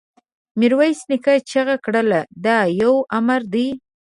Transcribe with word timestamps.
ميرويس 0.59 0.99
نيکه 1.09 1.33
چيغه 1.49 1.75
کړه! 1.85 2.21
دا 2.45 2.57
يو 2.81 2.93
امر 3.17 3.41
دی! 3.53 3.67